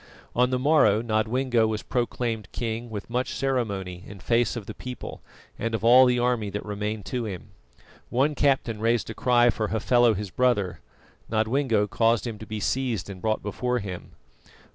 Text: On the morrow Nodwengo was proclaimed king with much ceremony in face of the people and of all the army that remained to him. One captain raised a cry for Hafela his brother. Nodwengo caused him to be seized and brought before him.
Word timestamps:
On 0.35 0.49
the 0.49 0.57
morrow 0.57 1.03
Nodwengo 1.03 1.67
was 1.67 1.83
proclaimed 1.83 2.51
king 2.51 2.89
with 2.89 3.07
much 3.07 3.35
ceremony 3.35 4.03
in 4.07 4.17
face 4.19 4.55
of 4.55 4.65
the 4.65 4.73
people 4.73 5.21
and 5.59 5.75
of 5.75 5.83
all 5.83 6.07
the 6.07 6.17
army 6.17 6.49
that 6.49 6.65
remained 6.65 7.05
to 7.05 7.25
him. 7.25 7.51
One 8.09 8.33
captain 8.33 8.79
raised 8.79 9.11
a 9.11 9.13
cry 9.13 9.51
for 9.51 9.67
Hafela 9.67 10.15
his 10.15 10.31
brother. 10.31 10.79
Nodwengo 11.29 11.85
caused 11.87 12.25
him 12.25 12.39
to 12.39 12.47
be 12.47 12.59
seized 12.59 13.11
and 13.11 13.21
brought 13.21 13.43
before 13.43 13.77
him. 13.77 14.13